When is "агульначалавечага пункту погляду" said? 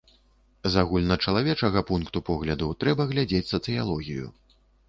0.85-2.73